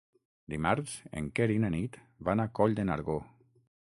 Dimarts 0.53 0.93
en 1.19 1.27
Quer 1.39 1.47
i 1.57 1.59
na 1.65 1.69
Nit 1.77 2.01
van 2.29 2.43
a 2.45 2.49
Coll 2.61 2.75
de 2.79 2.89
Nargó. 2.93 3.21